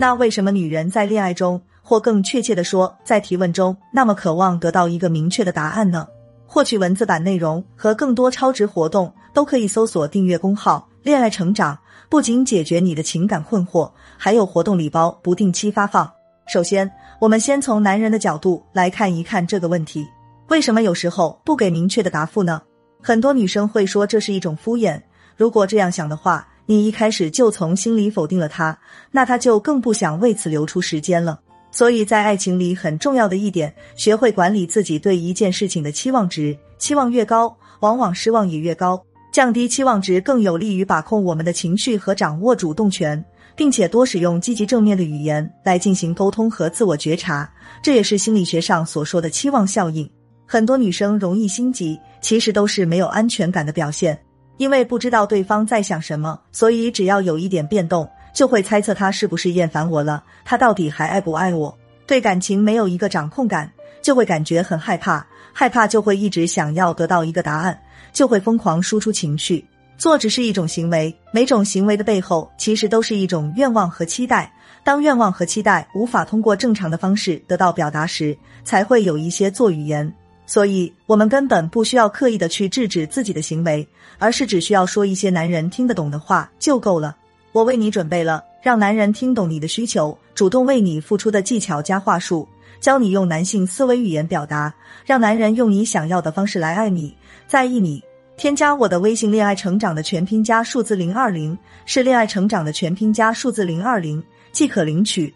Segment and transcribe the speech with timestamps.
[0.00, 6.08] 那为什么女人在恋爱中，或更确切的说，在提问中，那么渴望得到一个明确的答案呢？
[6.46, 11.78] 获取文字版内容和更多超值活动，都可以搜索订阅公号“恋爱成长”，
[12.08, 16.10] 不仅解决你的情感困惑，还有活动礼包不定期发放。
[16.46, 20.08] 首先，我们先从男人的角度来看一看这个问题：
[20.48, 22.62] 为什么有时候不给明确的答复呢？
[23.02, 24.98] 很多女生会说这是一种敷衍。
[25.36, 28.78] 如果这样想的话，你一开始就从心里否定了他，
[29.10, 31.40] 那他就更不想为此留出时间了。
[31.72, 39.04] 所以在爱情里很重要的一点，学会管理自己对一件事情的期望值，期望越高，往往失望也越高。
[39.32, 43.20] 降低期望值更有利于把控我们的情绪和掌握主动权，
[43.56, 47.52] 并且多使用积极正面的语言来进行沟通和自我觉察。
[47.82, 50.08] 这也是心理学上所说的期望效应。
[50.46, 54.16] 很多女生容易心急，其实都是没有安全感的表现。
[54.60, 61.74] 因为不知道对方在想什么，所以只要有一点变动，就会猜测他是不是厌烦我了，他到底还爱不爱我？
[62.06, 63.72] 对感情没有一个掌控感，
[64.02, 67.80] 就会感觉很害怕，害怕就会一直想要得到一个答案，
[68.12, 69.64] 就会疯狂输出情绪。
[69.96, 74.52] 做只是一种行为，每种行为的背后其实都是一种愿望和期待。
[74.84, 80.14] 当愿望和期待无法通过正常的方式得到表达时，才会有一些做语言。
[80.50, 83.86] 所以，我们根本不需要刻意的去制止自己的行为，
[84.18, 87.16] 而是只需要说一些男人听得懂的话就够了。
[87.52, 92.48] 我为你准备了让男人听懂你的需求、主动为你付出的技巧加话术，
[92.80, 94.74] 教你用男性思维语言表达，
[95.06, 98.02] 让男人用你想要的方式来爱你、在意你。
[98.36, 104.20] 添加我的微信“恋爱成长”的全拼加数字零二零，是“恋爱成长”的全拼加数字零二零，
[104.50, 105.32] 即可领取。